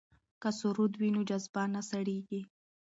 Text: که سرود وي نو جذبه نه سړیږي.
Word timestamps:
که 0.41 0.49
سرود 0.59 0.93
وي 0.99 1.09
نو 1.15 1.21
جذبه 1.29 1.63
نه 1.73 1.81
سړیږي. 1.89 2.41